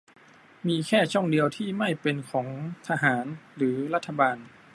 [0.67, 2.47] มีแค่ช่องเดียวที่ไม่เป็นของ
[2.87, 4.37] ทหารหรือรัฐบาล